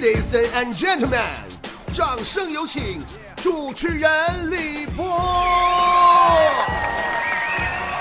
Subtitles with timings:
[0.00, 1.20] Ladies and gentlemen，
[1.92, 3.04] 掌声有请
[3.36, 4.10] 主持人
[4.50, 5.04] 李波。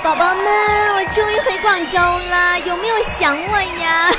[0.01, 0.45] 宝宝们，
[0.95, 4.09] 我终于回广州了，有没有想我呀？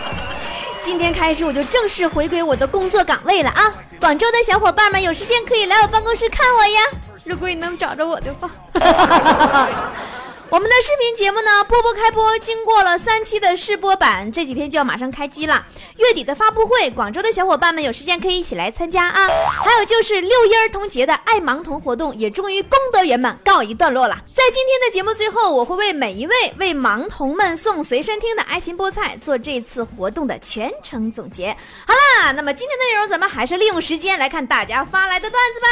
[0.80, 3.70] 今天开始我就正式回归我的工作岗位了啊！
[4.00, 6.80] 广州的小伙伴们有时间可以来我办公室看我呀，
[7.24, 8.50] 如果你能找着我的话。
[10.50, 15.66] 我们的视频节目呢，波波开播，经过了三期的试播版，这几天就要马上开机了。
[15.96, 19.26] 月底的发布会，广州的小伙伴们有时间可以一起来参加啊！
[19.64, 24.14] 还有就是六一儿童节的爱盲童活动，也终于功德圆满告一段落了。
[24.32, 31.56] 在今天的节目最后，我会为每一位为盲童们送随身听的爱心菠菜做这次活动的全程总结。
[31.84, 35.66] 好啦，那么今天的内容，咱们还是利用时间来看大家发来的段子吧。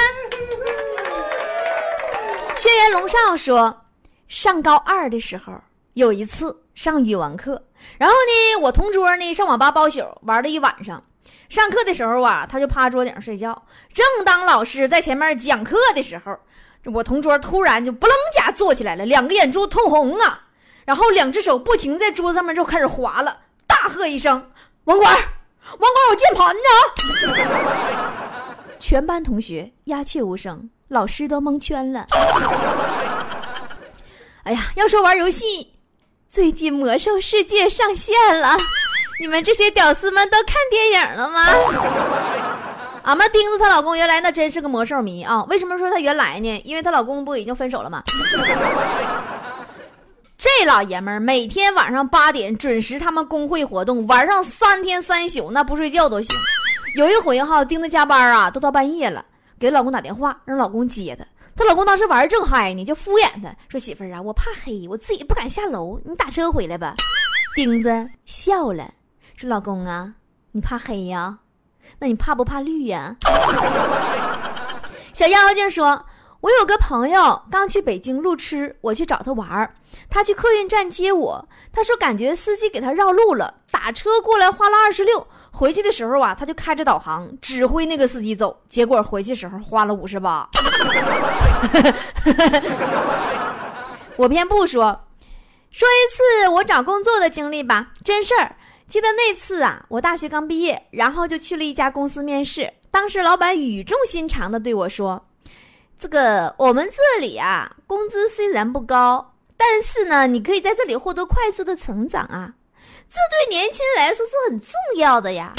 [2.57, 3.82] 轩辕龙少说。
[4.33, 5.53] 上高二的时候，
[5.93, 7.63] 有一次上语文课，
[7.99, 11.05] 然后呢，我同桌呢上网吧包宿玩了一晚上。
[11.51, 13.63] 上课的时候啊，他就趴桌顶上睡觉。
[13.93, 16.35] 正当老师在前面讲课的时候，
[16.95, 20.47] 我同桌突然就不楞家坐起来了，两个眼珠通红啊，
[20.87, 24.51] 然后两只手不停在桌子上面就开始划了，大喝一声
[24.85, 26.63] ：“网管，网管，我键盘呢！”
[28.81, 32.07] 全班同学鸦雀无声，老师都蒙圈了。
[34.45, 35.73] 哎呀，要说玩游戏，
[36.29, 38.57] 最近《魔兽世界》上线了，
[39.21, 41.47] 你们这些屌丝们都看电影了吗？
[43.05, 45.45] 俺们钉子她老公原来那真是个魔兽迷啊！
[45.45, 46.61] 为什么说她原来呢？
[46.65, 48.03] 因为她老公不已经分手了吗？
[50.37, 56.37] 这老爷们儿每天晚上八点准时他们工会活动，玩上三天三宿，那不睡觉都行。
[56.97, 59.25] 有一回哈，钉子加班啊，都到半夜了，
[59.61, 61.25] 给老公打电话，让老公接她。
[61.55, 66.95] 她老公当时玩正嗨呢，就敷衍她说：“媳妇儿啊，我怕黑，我自己不敢下楼，你打车回来吧。”
[67.55, 68.93] 钉子笑了，
[69.37, 70.15] 说：“老公啊，
[70.53, 71.39] 你怕黑呀？
[71.99, 73.17] 那你怕不怕绿呀？”
[75.13, 76.07] 小妖精说
[76.41, 79.75] ：“我有个朋友刚去北京路痴，我去找他玩
[80.09, 90.49] 他去客运站接我，他说感觉司机给他绕路了，打车过来花了二十六。”回去的时候啊，他就开着导航指挥那个司机走，结果回去时候花了五十八。
[94.17, 94.99] 我偏不说，
[95.71, 98.57] 说一次我找工作的经历吧，真事儿。
[98.89, 102.73] 记得那次啊，我大学刚毕业，然后就去了一家公司面试。
[102.91, 105.25] 当时老板语重心长的对我说
[105.99, 112.53] ：“这个我们这里啊，工资虽然不高，但是呢，你可以在这里获得快速的成长啊。”
[113.13, 115.53] 这对年轻人来说是很重要的呀。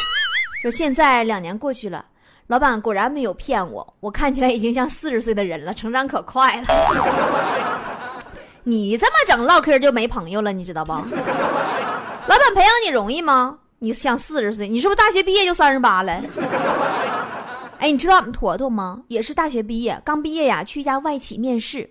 [0.63, 2.03] 说现在两年过去了，
[2.47, 6.67] 老板果然没有骗我，我看起来已经像四十岁的人了，成长可快了。
[8.63, 10.93] 你这么整唠嗑就没朋友了，你知道不？
[10.93, 13.59] 老板培养你容易吗？
[13.77, 16.23] 你像四十岁，你是不是大学毕业就三十八了？
[17.77, 19.03] 哎，你知道俺们坨坨吗？
[19.09, 21.87] 也是大学毕业，刚毕业呀，去一家外企面试，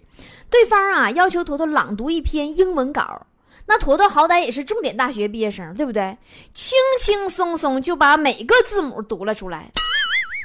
[0.50, 3.26] 对方啊要求坨坨朗读一篇英文稿。
[3.66, 6.16] 那坨坨好歹也是重点大学毕业生，对不对？
[6.52, 9.70] 轻轻松松就把每个字母读了出来，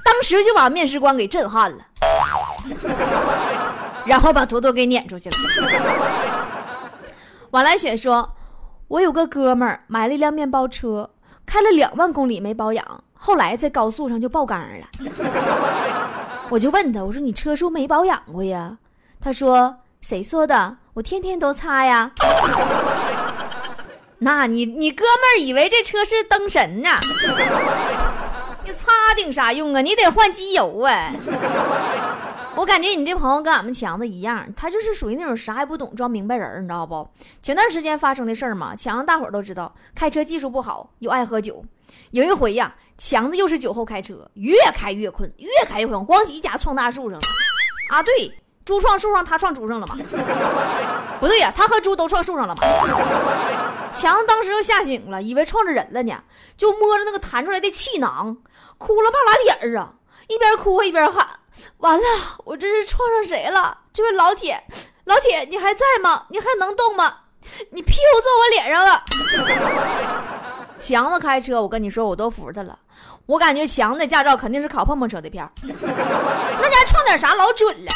[0.05, 1.77] 当时就把面试官给震撼了，
[4.05, 5.35] 然后把坨坨给撵出去了。
[7.51, 8.29] 王来雪说
[8.87, 11.09] ：“我有个哥们儿买了一辆面包车，
[11.45, 14.87] 开了两万公里没保养，后来在高速上就爆缸了。
[16.49, 18.77] 我就问他，我说你车是不是没保养过呀？
[19.19, 20.77] 他说：谁说的？
[20.93, 22.11] 我天天都擦呀。”
[24.19, 26.89] 那你你哥们儿以为这车是灯神呢？
[28.65, 29.81] 你擦顶啥用啊？
[29.81, 31.11] 你得换机油啊！
[32.55, 37.07] 我感觉你这朋友跟俺们强子一样，他就是属于那种啥也不懂装明白人，你知道不？
[37.41, 41.63] 前段时间发生的事儿嘛，强子大伙儿都知道，开车技术不好，又爱喝酒。
[42.11, 47.25] 有一回呀，强子又是酒后开车，越开越困，越开越困，咣叽一家撞大树上了。
[47.91, 48.31] 啊，对，
[48.65, 49.95] 猪撞树上，他撞猪上了嘛？
[51.21, 52.63] 不对呀，他和猪都撞树上了嘛？
[53.97, 56.23] 强子当时就吓醒了，以为撞着人了呢，
[56.55, 58.37] 就摸着那个弹出来的气囊，
[58.77, 59.93] 哭了半拉点儿啊，
[60.27, 61.27] 一边哭一边喊
[61.79, 62.03] ：“完了，
[62.45, 63.79] 我这是撞上谁了？
[63.91, 64.63] 这位老铁，
[65.05, 66.25] 老铁，你还在吗？
[66.29, 67.21] 你还能动吗？
[67.71, 69.03] 你屁股坐我脸上了！”
[70.79, 72.77] 强子开车，我跟你说，我都服他了。
[73.25, 77.91] 我感觉强子的驾照肯定是考碰碰车的票， 那家撞点啥老准了。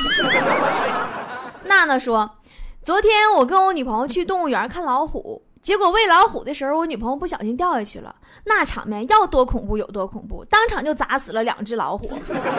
[1.65, 2.37] 娜娜说
[2.83, 8.15] ：“昨天我跟我女朋友去动物园看老虎。”结果喂老虎的时候，我女朋友不小心掉下去了，
[8.45, 12.09] 那场面要多恐怖有多恐怖，当场就砸死了两只老虎，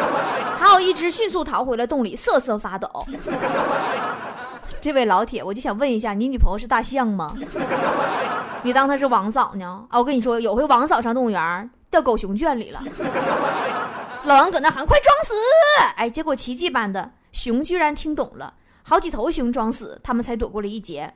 [0.56, 2.88] 还有一只迅速逃回了洞里，瑟瑟发抖。
[4.80, 7.34] 这位老铁，我就想问一下，你女朋友是大象吗？
[8.62, 9.84] 你当她是王嫂呢？
[9.90, 12.80] 啊，我跟你说，有回王嫂上动物园，掉狗熊圈里了。
[14.24, 15.34] 老王搁那喊：“快装死！”
[15.98, 18.54] 哎，结果奇迹般的熊居然听懂了，
[18.84, 21.12] 好几头熊装死，他们才躲过了一劫。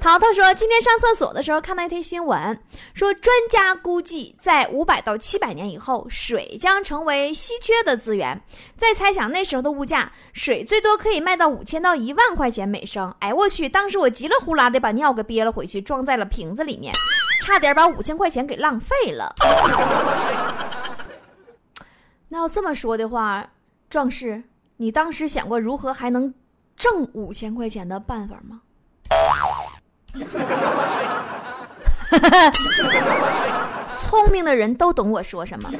[0.00, 2.58] 淘淘说：“今天上厕所的时候看到一条新闻，
[2.94, 8.40] 说专家估计在五百到七百年以后，水将成为稀缺的资源。
[8.76, 13.14] 再猜想那时候的物价，水最多可以卖到五千到一万块钱每升。
[13.18, 13.68] 哎，我去！
[13.68, 16.94] 当时我急了呼啦的把尿给憋了回去，装在了瓶子里面，
[17.42, 19.34] 差点把五千块钱给浪费了。
[22.30, 23.50] 那要这么说的话，
[23.90, 24.42] 壮士，
[24.78, 26.32] 你当时想过如何还能
[26.74, 28.62] 挣五千块钱的办法吗？”
[33.98, 35.70] 聪明的人都懂我说什么。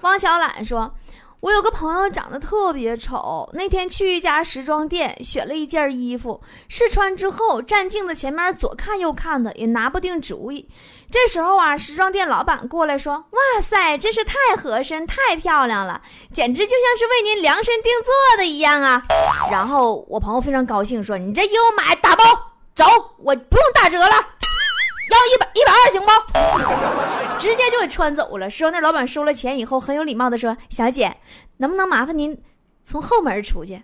[0.00, 0.94] 汪小懒说
[1.40, 10.68] ：“我有个朋友长得特别丑，那天去一家时装店选了一件衣服，试穿之后站镜子前面左看右看的，也拿不定主意。
[11.10, 16.00] 这时候啊，时装店老板过来说：‘哇塞，真是太合身、太漂亮了，
[16.32, 19.02] 简直就像是为您量身定做的一样啊！’
[19.50, 22.24] 然后我朋友非常高兴说：‘你这衣服买打包。’
[22.74, 22.84] 走，
[23.18, 27.38] 我不用打折了，要一百一百二行不？
[27.38, 28.50] 直接就给穿走了。
[28.50, 31.16] 说那老板收了钱以后，很有礼貌的说：“小姐，
[31.58, 32.36] 能不能麻烦您
[32.82, 33.80] 从后门出去？”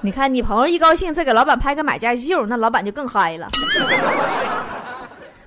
[0.00, 3.46] 你看，你朋友一高兴，再给老板拍个买家秀，那老板就更嗨了。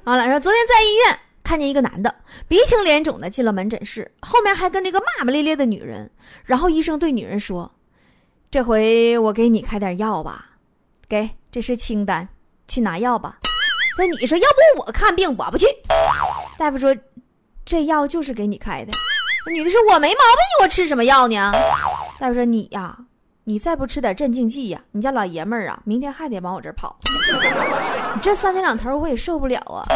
[0.04, 2.14] 完了，说昨天在医院看见一个男的
[2.48, 6.12] 鼻青脸肿的进了门诊室，后面还跟着个骂骂咧咧的女人。
[6.44, 7.72] 然后医生对女人说
[8.52, 10.52] ：“这回我给你开点药吧。”
[11.08, 12.28] 给，这是清单，
[12.68, 13.38] 去拿药吧。
[13.98, 15.66] 那你说，要不我看病，我不去。
[16.58, 16.94] 大夫说，
[17.64, 18.92] 这药就是给你开的。
[19.50, 21.54] 女的说，我没毛病，我吃什么药呢？
[22.20, 22.98] 大夫说，你呀，
[23.46, 26.98] 你再不吃点镇静剂呀，你家老爷们儿啊，明天还得往我这儿跑。
[28.16, 29.88] 你这三天两头我也受不了啊。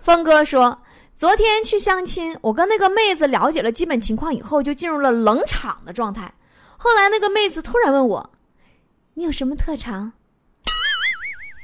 [0.00, 0.78] 峰哥说，
[1.18, 6.32] 昨天去相亲，我跟那个妹子了解了基本情况以后，就进入了冷场的状态。
[6.78, 8.30] 后来那个妹子突然问我。
[9.18, 10.12] 你有什么特长？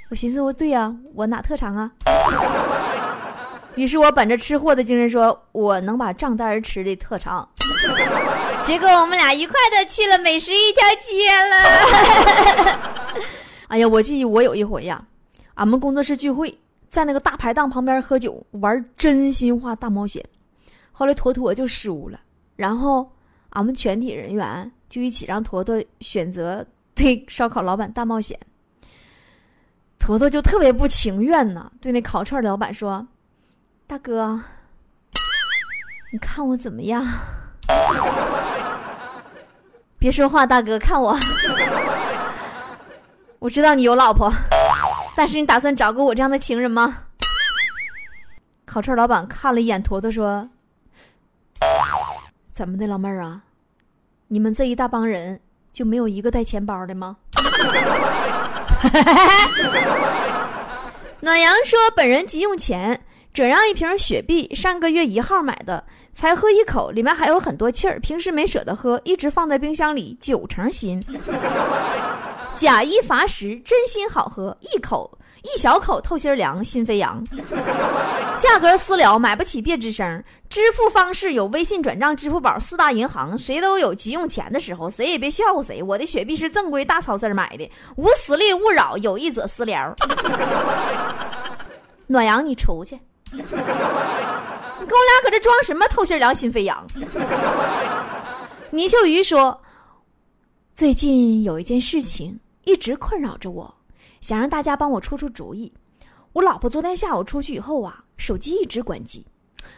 [0.09, 1.93] 我寻思，我对呀，我哪特长啊？
[3.77, 7.47] 于是我本着吃货的精神说，我能把账单吃的特长。
[8.63, 13.21] 结果我们俩愉快的去了美食一条街了。
[13.69, 15.05] 哎呀，我记我有一回呀，
[15.53, 16.59] 俺们工作室聚会，
[16.89, 20.25] 在那个大排档旁边喝酒，玩真心话大冒险，
[20.91, 22.19] 后来坨坨就输了，
[22.57, 23.13] 然后
[23.51, 26.67] 俺们全体人员就一起让坨坨选择。
[27.03, 28.39] 对烧烤老板大冒险，
[29.99, 31.73] 坨坨就特别不情愿呢。
[31.81, 33.05] 对那烤串老板说
[33.89, 34.41] ：“大哥，
[36.13, 37.05] 你看我怎么样？
[39.99, 41.19] 别说话，大哥，看我。
[43.41, 44.33] 我知道你有老婆，
[45.17, 46.99] 但是你打算找个我这样的情人吗？”
[48.65, 50.49] 烤串老板看了一眼坨坨，说
[52.55, 53.43] ：“怎么的，老妹儿啊？
[54.29, 55.41] 你们这一大帮人。”
[55.73, 57.17] 就没有一个带钱包的吗？
[61.21, 63.01] 暖阳说：“本人急用钱，
[63.33, 71.01] 转让一瓶雪碧，上个月一号买的，才喝一口，里面还有很多气儿，平时没舍得喝，一直放在冰箱里，九成新。
[72.57, 77.23] 假一罚十，真心好喝，一口。”一小口透心凉，心飞扬。
[78.39, 80.23] 价格私聊，买不起别吱声。
[80.49, 85.83] 支付方式有微信转账、支付宝四大银行，谁都有急用钱的时候，谁也别笑话谁。
[85.83, 89.95] 我的雪碧是正规大超市买的，无私利勿扰，有意者私聊。
[92.07, 92.99] 暖阳，你出去！
[93.33, 96.87] 你跟我俩搁这装什么透心凉、心飞扬？
[98.71, 99.61] 倪秀瑜说
[100.75, 103.75] ：“最近有一件事情一直困扰着我。”
[104.23, 105.71] 想让大家帮我出出主意。
[106.33, 109.27] 我老婆昨天下午出去以后啊，手机一直关机。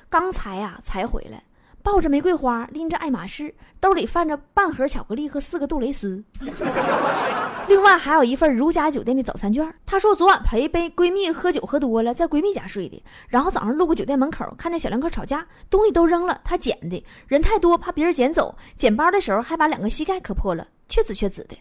[0.09, 1.43] 刚才啊才回来，
[1.83, 6.23] 抱着玫瑰花，拎着爱马仕，兜里放着半盒巧克力和四个杜蕾斯，
[7.67, 9.75] 另外还有一份如家酒店的早餐券。
[9.85, 13.03] 她说昨晚陪杯闺蜜喝酒喝多了，在闺蜜家睡的。
[13.29, 17.05] 然后早上路过酒店门口，看见小两口吵架，东西都扔了，她捡的。
[17.27, 21.57] 人太多，怕别人捡走，捡包的时候还把两个膝盖磕破了，确紫确紫的。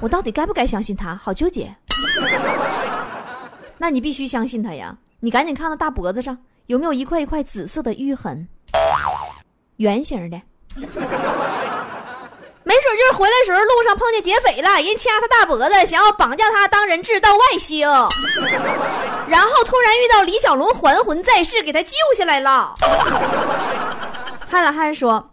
[0.00, 1.14] 我到底该不该相信他？
[1.14, 1.74] 好纠结。
[3.78, 4.96] 那你必须相信他呀！
[5.20, 8.48] 你赶紧看他大脖子上有没有一块一块紫色的淤痕，
[9.76, 10.40] 圆形的。
[12.62, 17.88] 没准就是回来时候路上碰见劫匪了，人掐他大脖子，想要绑架他当人质到外星，
[19.28, 22.74] 然后突然遇到李小龙还魂在世，给他救下来了。
[24.48, 25.30] 汉老汉说。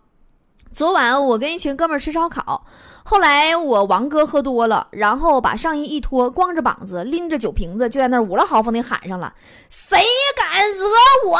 [0.73, 2.63] 昨晚我跟一群哥们吃烧烤，
[3.09, 9.33] 后来我王哥喝多了，然后把上衣一脱，光着膀子，拎着酒瓶子就在那五了豪风的喊上了
[9.71, 9.97] ：“谁
[10.35, 10.83] 敢惹
[11.25, 11.39] 我？”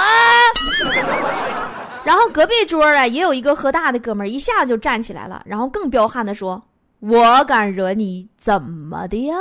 [2.06, 6.64] 然后隔壁桌啊也有一个喝大的哥们儿，一下子就站起来了，然后更彪悍的说
[7.04, 9.36] ：“我敢惹你，怎么的呀？”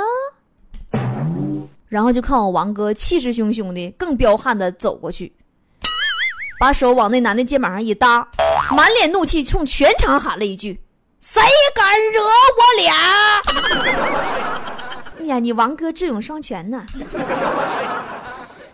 [1.87, 5.31] 然后就看我王哥气势汹汹的，更彪悍的走过去，
[6.59, 8.27] 把手往那男的肩膀上一搭，
[8.75, 10.77] 满脸怒气，冲全场喊了一句
[11.37, 12.19] ：“谁敢惹
[12.57, 12.93] 我俩？”
[15.21, 16.85] 哎呀，你王哥智勇双全呢。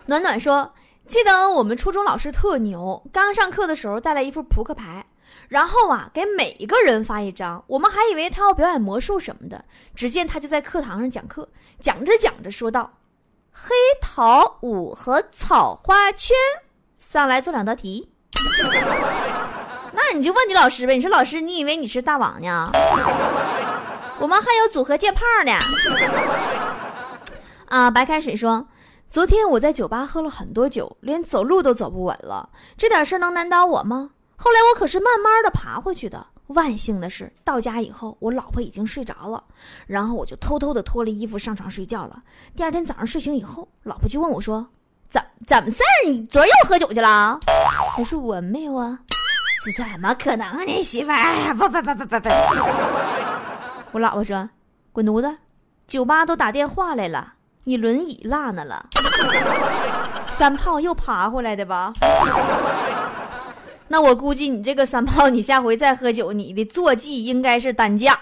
[0.06, 0.72] 暖暖说
[1.06, 5.04] ：“记得我们初中老师特牛，刚上课的时候带来一副扑克牌，
[5.48, 9.64] 然后啊给每一个人发一张，我们还以为他要表演魔术什么的。
[9.94, 11.48] 只见他就在课堂上讲课，
[11.80, 12.90] 讲着讲着说道。”
[13.56, 16.34] 黑桃五和草花圈，
[16.98, 18.10] 上来做两道题。
[20.06, 20.94] 那你就问你老师呗。
[20.94, 22.70] 你说老师，你以为你是大王呢？
[24.18, 25.52] 我们还有组合借炮呢。
[27.66, 28.66] 啊，白开水说，
[29.10, 32.48] 昨天我在酒吧喝了很多酒，连走路都走不稳了。
[32.76, 34.10] 这点事能难倒我吗？
[34.36, 36.26] 后来我可是慢慢的爬回去的。
[36.48, 39.42] 万幸的是，到家以后，我老婆已经睡着了，
[39.86, 42.22] 然后我就偷偷的脱了衣服上床睡觉了。
[42.54, 44.66] 第二天早上睡醒以后，老婆就问我说
[45.08, 46.10] ：“怎怎么事儿？
[46.10, 47.40] 你昨儿又喝酒去了？”
[47.98, 48.98] 我说：“我没有啊。”
[49.72, 51.54] 怎么可能呢，媳妇儿？
[51.56, 52.28] 不不不不不不！
[53.92, 54.48] 我老婆说
[54.92, 55.36] ：“滚犊子！
[55.86, 58.86] 酒吧都打电话来了，你轮椅落那了，
[60.28, 61.92] 三炮又爬回来的吧？”
[63.88, 68.18] 那我估计你这个三炮，你下回再喝酒，你的坐骑应该是担架。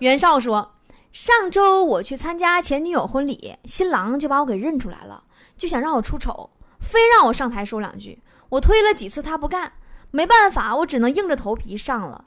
[0.00, 0.72] 袁绍说，
[1.12, 5.22] 上周我去参加前女友婚礼，新郎就把我给认出来了，
[5.56, 8.18] 就想让我出丑，非让我上台说两句。
[8.52, 9.72] 我推了几次他不干，
[10.10, 12.26] 没办法，我只能硬着头皮上了。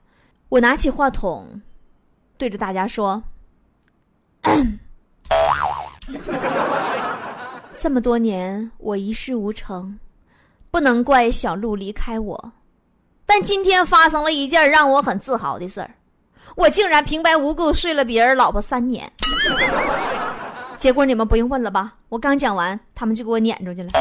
[0.50, 1.62] 我拿起话筒，
[2.36, 3.22] 对着大家说
[7.78, 10.00] ：“这么多年，我一事无成。”
[10.72, 12.52] 不能怪小鹿离开我，
[13.28, 15.92] 但今天发生了一件让我很自豪的事儿，
[16.56, 19.14] 我竟然平白无故睡了别人老婆三年。
[20.76, 21.94] 结果你们不用问了吧？
[22.10, 23.92] 我刚讲完，他们就给我撵出去了。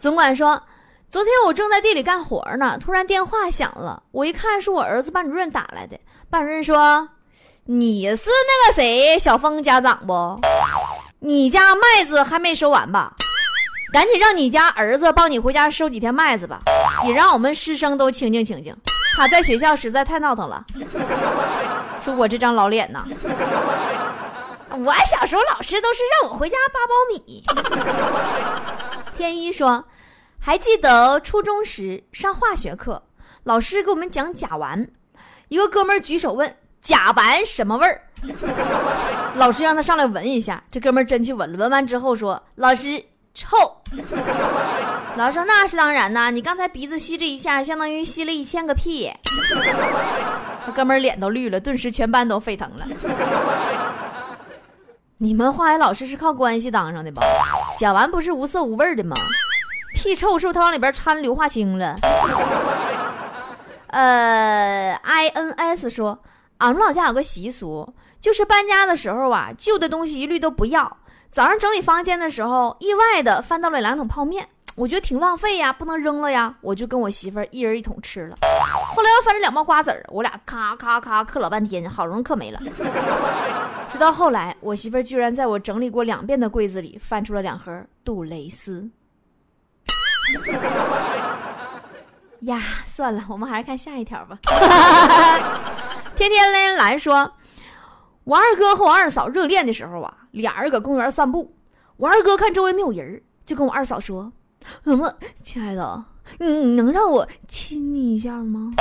[0.00, 0.62] 总管说，
[1.10, 6.00] 昨天我正在地里干活呢，突然电话响了，我一看是我儿子班主任打来的。
[6.30, 7.06] 班主任说
[7.66, 10.40] ：“你是那个谁，小峰家长不？
[11.18, 13.12] 你家麦子还没收完吧？”
[13.92, 16.60] 赶紧让你家儿子帮你回家收几天麦子吧，
[17.04, 18.74] 也让我们师生都清静清静。
[19.16, 20.64] 他在学校实在太闹腾了。
[22.02, 23.04] 说我这张老脸呐，
[24.70, 27.44] 我小时候老师都是让我回家扒苞米。
[29.20, 29.84] 天一说，
[30.38, 33.02] 还记得初中时上化学课，
[33.44, 34.88] 老师给我们讲甲烷，
[35.48, 38.00] 一个哥们举手问甲烷什么味儿，
[39.36, 43.04] 老师让他上来闻一下，这哥们真去闻了，闻完之后说，老师。
[43.32, 43.56] 臭，
[45.16, 49.08] 老师说那是当然呐，你刚才鼻子吸这一下，相当于吸了一千个屁。
[50.74, 52.84] 哥们儿脸都绿了，顿时全班都沸腾了。
[55.22, 57.20] 你们化学老师是靠关系当上的吧？
[57.78, 59.14] 甲烷不是无色无味的吗？
[59.94, 61.94] 屁臭是不是他往里边掺硫化氢了？
[63.88, 66.18] 呃，ins 说，
[66.56, 67.86] 俺们老家有个习俗，
[68.18, 70.96] 就是搬家的时候啊，旧的东西一律都不要。
[71.30, 78.38] 早上整理房间的时候，意外的翻到了两桶泡面，我觉得挺浪费呀，不能扔了呀，我就跟我媳妇儿一人一桶吃了。
[78.94, 82.60] 后来又翻着两包瓜子儿，我俩咔咔咔嗑老半天，好容易嗑没了。
[83.88, 88.88] 直到后来，我媳妇儿居然在我整理过两遍的柜子里翻出了两盒杜蕾斯。
[92.40, 94.38] 呀，算了，我们还是看下一条吧。
[96.16, 97.32] 天天来来说。
[98.24, 101.52] 我二哥和我二嫂热恋的时候啊，俩人搁公园散步。
[101.96, 104.30] 我二哥看周围没有人，就跟我二嫂说
[104.84, 106.04] ：“什么，亲爱的，
[106.38, 108.72] 你能让我亲你一下吗？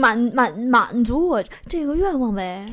[0.00, 2.66] 满满满足我这个愿望呗。”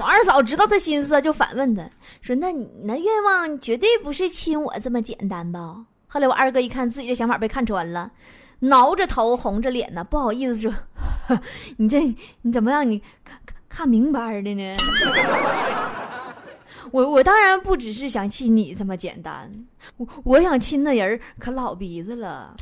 [0.00, 1.82] 我二嫂知道他心思，就反问他
[2.20, 8.10] 说：“那你那愿望绝对不是亲我这么简单吧？”后来我二哥一看自己的想法被看穿了，
[8.60, 10.72] 挠着头，红着脸呢，不好意思说
[11.78, 12.00] ：“你这
[12.42, 13.02] 你怎么让你？”
[13.68, 14.76] 看明白的呢，
[16.92, 19.50] 我我当然不只是想亲你这么简单，
[19.96, 22.54] 我我想亲的人可老鼻子了。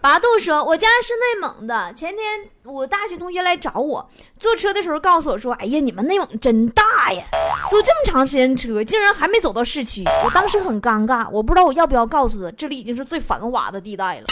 [0.00, 2.22] 八度说，我家是内蒙的，前天
[2.64, 4.06] 我大学同学来找我，
[4.38, 7.24] 坐车的时候告诉我说，哎呀，你们内蒙真大呀，
[7.70, 14.26] 坐这么长时间车，竟然还没走到市区，我当时很尴尬，我不知道我要不要告诉他，这里已经是最繁华的地带了。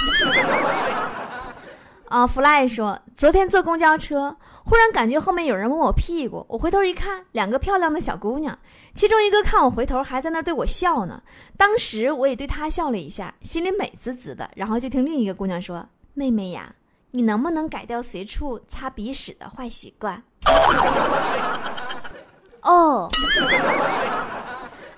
[2.12, 8.58] 啊，Fly 说，昨天坐公交车，忽然感觉后面有人摸我屁股，我回头一看，两个漂亮的小姑娘，
[8.94, 11.22] 其中一个看我回头，还在那对我笑呢。
[11.56, 14.50] 当时我也对她笑了一下，心里美滋滋的。
[14.54, 16.74] 然后就听另一个姑娘说：“妹妹呀，
[17.12, 20.22] 你能不能改掉随处擦鼻屎的坏习惯？”
[22.60, 23.08] 哦，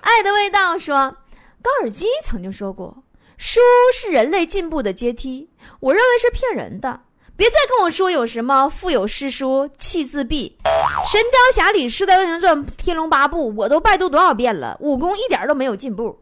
[0.01, 1.15] 爱的味道说，
[1.61, 2.97] 高尔基曾经说过，
[3.37, 3.61] 书
[3.93, 7.03] 是人类进步的阶梯，我认为是骗人的。
[7.37, 10.55] 别再跟我说有什么腹有诗书气自闭，
[11.11, 16.17] 《神雕侠侣》《射雕英雄传》《天龙八部》，我都拜读多少遍了，武功一点都没有进步。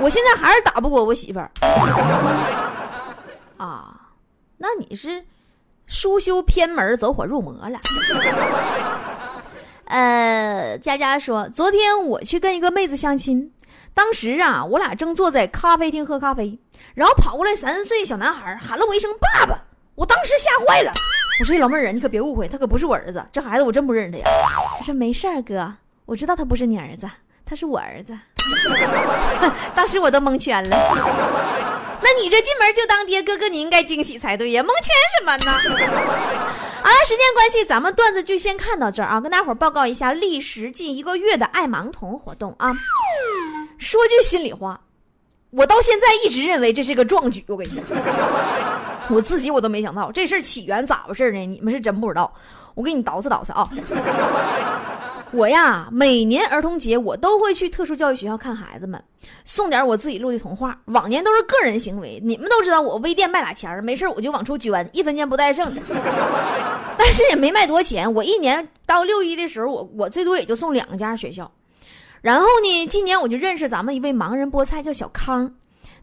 [0.00, 1.50] 我现在还是打不过我媳妇儿。
[3.58, 3.94] 啊，
[4.56, 5.22] 那你是
[5.86, 7.78] 书修偏门，走火入魔了。
[9.84, 13.52] 呃，佳佳说，昨天我去跟一个妹子相亲，
[13.92, 16.58] 当时啊，我俩正坐在咖啡厅喝咖啡，
[16.94, 19.60] 然后跑过来三岁小男孩，喊了我一声爸爸。
[19.94, 20.92] 我当时吓坏了，
[21.40, 24.24] 我说：“老妹儿啊，你可别误会，他可不是我儿子，这孩子我真不认识他呀。”
[24.78, 25.74] 他说：“没事儿，哥，
[26.04, 27.08] 我知道他不是你儿子，
[27.46, 28.12] 他是我儿子。
[29.74, 30.76] ”当时我都蒙圈了。
[32.02, 35.52] 那你这进门就当爹，哥哥你应该惊喜才对呀，蒙圈什么呢？
[36.82, 42.72] 好了，时间关系，咱们段子就先看到这儿啊，跟大伙儿报告一下历时近一个月的爱盲童活动啊。
[43.78, 44.80] 说句心里话，
[45.50, 47.96] 我到现在一直认为这是个壮举，我跟你说。
[49.10, 51.46] 我自己我都没想到这事儿起源咋回事呢？
[51.46, 52.32] 你们是真不知道，
[52.74, 53.68] 我给你倒饬倒饬啊！
[55.30, 59.02] 我呀，每年儿童节我都会去特殊教育学校看孩子们，
[59.44, 60.78] 送点我自己录的童话。
[60.86, 65.82] 往年都是个人行为，你们都知道我微店卖俩钱儿，没事我就往出捐，一分钱不带剩的。
[66.96, 71.50] 但是也没卖多钱，我一年到六一的时候，我我最多也就送两家学校。
[72.20, 75.52] 然后呢，今年我就认识咱们一位盲人菠菜，叫小康。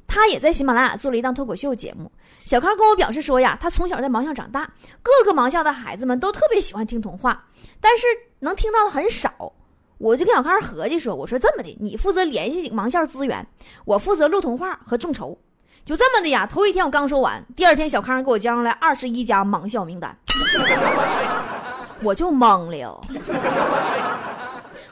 [0.08, 2.12] 他也在喜马拉雅做了一档脱口秀节目。
[2.44, 4.70] 小康跟我表示说呀，他从小在盲校长大，
[5.04, 7.46] 各个盲校的孩子们都特别喜欢听童话，
[7.80, 8.08] 但是
[8.40, 9.54] 能听到的很少。
[9.98, 13.46] 我就跟小康合计说，我说这么的，你负责联系盲校资源，
[13.86, 15.38] 我负责录童话和众筹，
[15.86, 16.48] 就这么的呀。
[16.48, 20.18] 头一天我刚说完，第二天小康给我交上来二十一家盲校名单，
[22.02, 23.00] 我就懵了。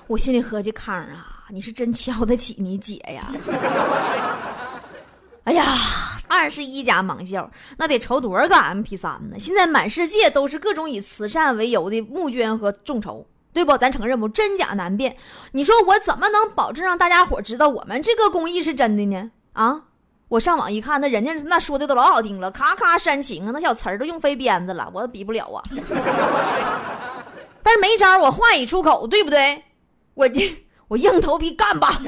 [0.06, 3.32] 我心里合计，康啊，你是真瞧得起你姐呀。
[5.46, 5.64] 哎呀，
[6.28, 9.40] 二十一家盲校，那得筹多少个 M P 三呢？
[9.40, 13.76] 现在满世界都是各种以慈善为由的募捐和众筹，对不？
[13.78, 14.30] 咱承认不？
[14.30, 15.16] 真假难辨。
[15.54, 19.32] 你说我怎么能保证让大家伙知道我们这个公益是真的呢？
[19.54, 19.82] 啊！
[20.28, 25.64] 我上网一看，那人家那说的都老好听了，咔咔煽情啊，那小词儿都用飞鞭子了，我比不了啊。
[27.64, 29.64] 但是没招，我话已出口，对不对？
[30.14, 30.30] 我
[30.90, 32.00] 我硬头皮干吧。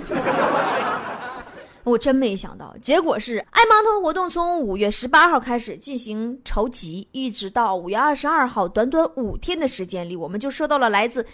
[1.84, 11.26] 我真没想到，结果是爱盲童活动从五月十八号开始进行筹集，一直到五月二十二号，短短五天的时间里，我们就收到了来自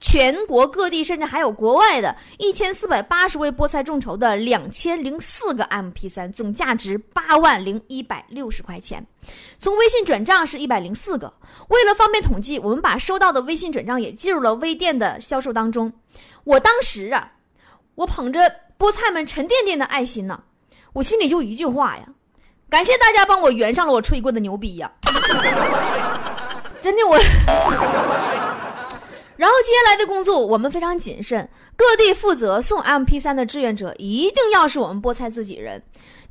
[0.00, 9.06] 全国各地，甚至还有国外的一千四百八十位菠菜众筹的两千零四个 MP 三，总价值八万零一百六十块钱。
[9.58, 11.30] 从微信转账是一百零四个。
[11.68, 15.92] 为了方便统计，我们把收到的微信转账也计入了微店的销售当中。
[16.44, 17.30] 我当时啊，
[17.96, 18.40] 我捧着。
[18.80, 20.40] 菠菜们沉甸甸的爱心呐，
[20.94, 22.04] 我心里就一句话呀，
[22.70, 24.90] 感谢大家帮我圆上了我吹过的牛逼呀！
[26.80, 27.18] 真的我。
[29.36, 35.82] 然后接下来的工作我们非常谨慎，各地负责送 MP 三的志愿者一定要是我们菠菜自己人，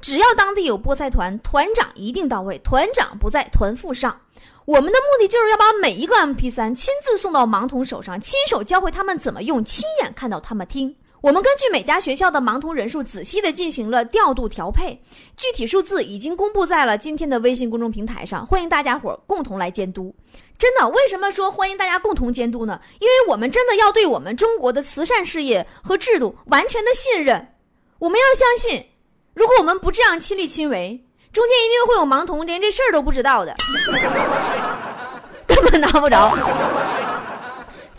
[0.01, 4.19] 只要当地有菠菜团，团长一定到位，团长不在，团副上。
[4.65, 10.95] 我们的目的就是要把每一个 MP 三亲自送到盲童手上，亲手教会他们怎么用，亲眼看到他们听。
[11.21, 14.97] 我们根据每家学校的盲童人数，仔细的进行了调度调配，
[15.35, 20.15] 具体数字已经公布在了今天的微信公众平台上，欢迎大家伙共同来监督。
[20.57, 22.79] 真的，为什么说欢迎大家共同监督呢？
[22.99, 27.53] 因为我们真的要对我们中国的慈善事业和制度完全的信任。
[27.97, 28.85] 我们要相信，
[29.33, 31.03] 如果我们不这样亲力亲为，
[31.33, 33.53] 中间一定会有盲童连这事儿都不知道的，
[35.45, 36.33] 根本拿不着。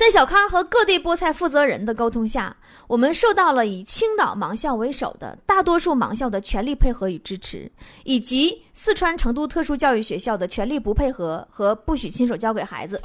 [0.01, 7.71] 在小康和各地菠菜负责人的沟通下，我们受到了以青岛盲校为首的大多数盲校的全力配合与支持，
[8.05, 12.99] 以及四川成都特殊教育学校的全力不配合和不许亲手交给孩子，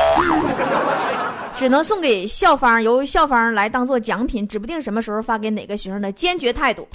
[1.54, 6.88] 只能送给校方，由校方来当做奖品，指不定什么时候发给哪个学生的坚决态度，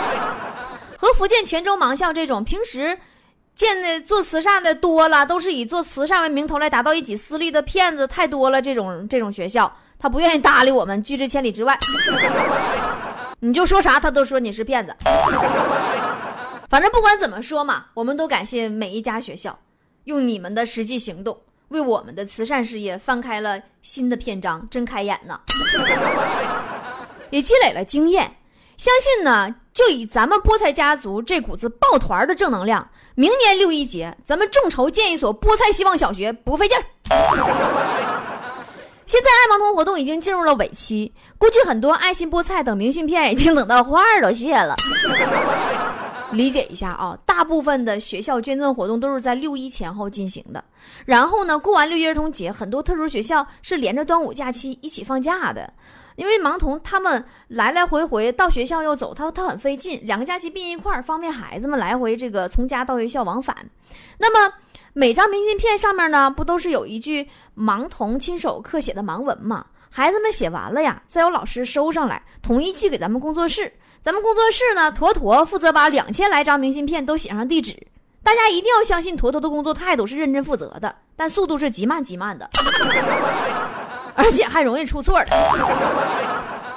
[0.96, 2.96] 和福建泉州盲校这种平时。
[3.60, 8.62] 见的做慈善的多了，都是以做慈善为名头来达到一己私利的骗子太多了。
[8.62, 11.78] 这种这种学校，他不愿意搭理我们，拒之千里之外。
[13.40, 14.96] 你就说啥，他都说你是骗子。
[16.70, 19.58] 反正不管怎么说嘛，我们都感谢每一家学校，
[20.04, 25.38] 用你们的实际行动为我们的慈善事业翻开了新的篇章，真开眼呢。
[27.28, 28.36] 也积累了经验，
[28.78, 36.84] 相信呢，就以咱们菠菜家族这股子抱团的正能量，明年六一节咱们众筹建一所菠菜希望小学不费劲儿。
[39.06, 44.76] 现在爱盲童活动已经进入了尾期，估计很多爱心菠菜等明信片已经等到花儿都谢了。
[46.30, 50.62] 理解一下啊，大部分的学校捐赠活动都是在六一前后进行的。
[51.04, 55.72] 然后呢，过完六一儿童节，很多特殊学校是连着端午假期一起放假的。
[56.20, 63.56] 因为盲童他们来来回回到学校又走，他他很费劲，两个假期并一块儿，方便孩子们来回这个从家到学校往返。
[64.18, 64.54] 那么
[64.92, 69.64] 每张明信片上面呢，不都是有一句盲童亲手刻写的盲文吗？
[69.88, 73.72] 孩子们写完了呀，再由老师收上来，统一寄给咱们工作室。
[74.02, 77.74] 咱们工作室呢，坨坨负责把两千来张明信片都写上地址。
[78.22, 82.50] 大家一定要相信坨坨的工作态度是认真负责的，但速度是极慢极慢的，
[84.22, 85.26] 而且还容易出错的，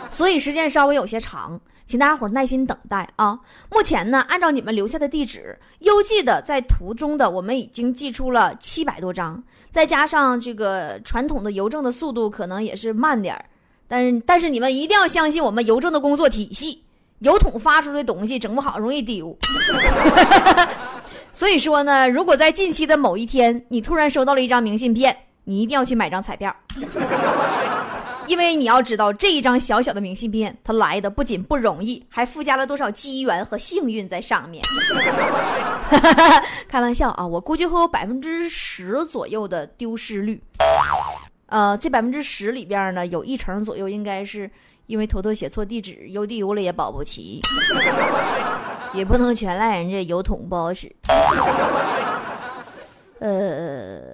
[0.10, 3.38] 所以时间稍微有些长，请大家伙耐心等待啊。
[3.70, 13.46] 目前呢，按照你们留下的地址，邮寄的在途中的我们已经寄出了七百多张，再加上这个传统的邮政的速度可能也是慢点儿，
[13.88, 16.84] 但是但是你们一定要相信我们邮政的工作体系。
[17.20, 19.38] 邮筒发出的东西整不好容易丢，
[21.32, 26.54] 所以说呢，如果在近期的某一天你突然收到了一张明信片，你一定要去买张彩票，
[28.28, 34.64] 因为你要知道这一张小小的明信片它来的不仅不容易，还附加了多少机缘和幸运在上面。
[36.68, 40.42] 开玩笑啊，我估计会有百分之十左右的丢失率，
[41.48, 44.50] 呃，这百分之十里边呢，有一成左右应该是。
[44.86, 47.40] 因为坨坨写错地址，邮递邮了也保不齐，
[48.94, 50.94] 也不能全赖人家邮筒不好使。
[53.20, 54.13] 呃，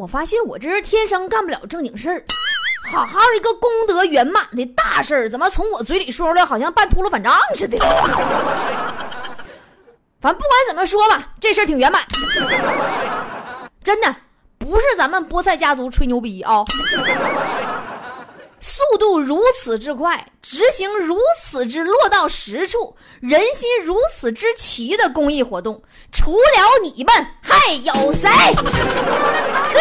[0.00, 2.24] 我发现我这人天生干不了正经事儿，
[2.90, 7.76] 好好一个功德圆满的大事儿，怎么从我嘴里说出来好像办秃噜反账似的？
[10.18, 12.02] 反正不管怎么说吧，这事儿挺圆满，
[13.84, 14.16] 真的
[14.56, 16.64] 不是咱们菠菜家族吹牛逼啊。
[18.60, 28.28] 速度如此之快，执行如此之落到实处，人心如此之齐的公益活动，除了你们还有谁？
[28.54, 28.72] 对不
[29.72, 29.80] 对？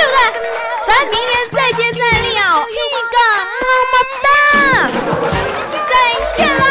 [0.87, 2.63] 咱明年再接再厉啊！
[2.67, 2.73] 一
[3.11, 3.17] 个
[3.59, 4.27] 么么哒，
[5.89, 5.91] 再
[6.35, 6.63] 见啦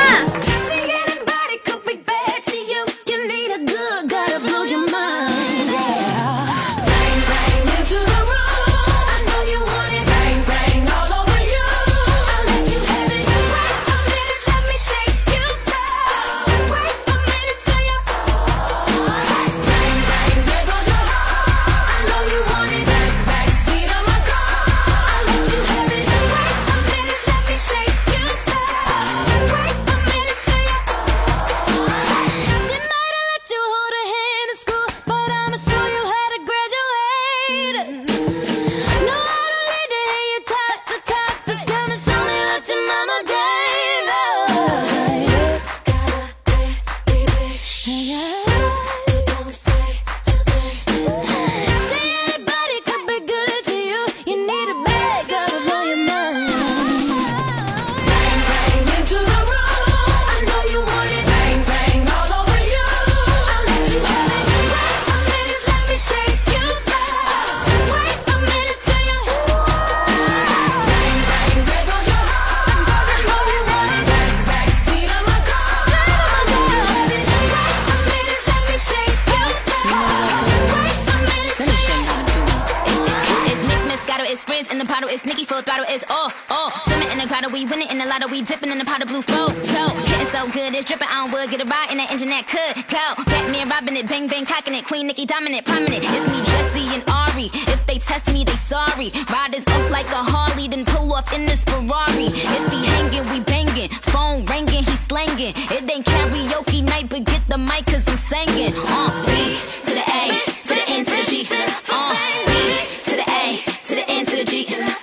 [84.29, 84.71] it's frizz.
[84.71, 86.69] In the bottle, it's Nikki Full throttle, it's oh, oh.
[86.85, 88.29] Swimming in the grotto, we winning in the lotto.
[88.29, 89.49] We dipping in the pot of blue flow.
[89.65, 91.09] So, shitting so good, it's dripping.
[91.09, 93.05] I don't get a ride in that engine that could go.
[93.25, 94.85] Batman robbing it, bang bang cocking it.
[94.85, 96.05] Queen Nikki dominant, prominent.
[96.05, 97.49] It's me, Jesse, and Ari.
[97.73, 99.11] If they test me, they sorry.
[99.33, 102.29] Riders up like a Harley, then pull off in this Ferrari.
[102.29, 103.89] If he hanging, we banging.
[104.13, 105.57] Phone ringing, he slanging.
[105.73, 108.77] It ain't karaoke night, but get the mic, cause I'm singing.
[108.77, 109.57] Uh, B
[109.89, 110.23] to the A,
[110.69, 111.88] to the N, to the G, to the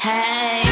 [0.06, 0.65] Hey.